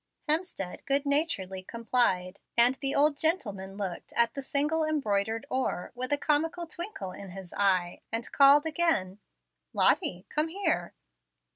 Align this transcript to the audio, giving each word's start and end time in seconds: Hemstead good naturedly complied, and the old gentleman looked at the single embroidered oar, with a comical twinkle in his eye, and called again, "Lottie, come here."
Hemstead 0.27 0.83
good 0.87 1.05
naturedly 1.05 1.61
complied, 1.61 2.39
and 2.57 2.73
the 2.81 2.95
old 2.95 3.15
gentleman 3.19 3.77
looked 3.77 4.13
at 4.13 4.33
the 4.33 4.41
single 4.41 4.83
embroidered 4.83 5.45
oar, 5.51 5.91
with 5.93 6.11
a 6.11 6.17
comical 6.17 6.65
twinkle 6.65 7.11
in 7.11 7.29
his 7.29 7.53
eye, 7.55 8.01
and 8.11 8.31
called 8.31 8.65
again, 8.65 9.19
"Lottie, 9.73 10.25
come 10.27 10.47
here." 10.47 10.95